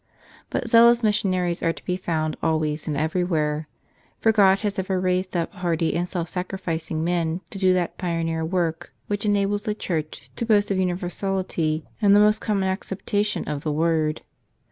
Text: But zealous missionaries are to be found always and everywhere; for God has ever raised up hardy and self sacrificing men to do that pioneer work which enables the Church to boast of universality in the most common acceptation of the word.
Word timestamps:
But 0.49 0.67
zealous 0.67 1.03
missionaries 1.03 1.61
are 1.61 1.73
to 1.73 1.85
be 1.85 1.95
found 1.95 2.35
always 2.41 2.87
and 2.87 2.97
everywhere; 2.97 3.67
for 4.19 4.31
God 4.31 4.57
has 4.61 4.79
ever 4.79 4.99
raised 4.99 5.37
up 5.37 5.53
hardy 5.53 5.93
and 5.95 6.09
self 6.09 6.27
sacrificing 6.27 7.03
men 7.03 7.41
to 7.51 7.59
do 7.59 7.71
that 7.73 7.99
pioneer 7.99 8.43
work 8.43 8.91
which 9.05 9.27
enables 9.27 9.61
the 9.61 9.75
Church 9.75 10.31
to 10.37 10.43
boast 10.43 10.71
of 10.71 10.79
universality 10.79 11.85
in 12.01 12.13
the 12.13 12.19
most 12.19 12.39
common 12.39 12.67
acceptation 12.67 13.43
of 13.47 13.61
the 13.61 13.71
word. 13.71 14.23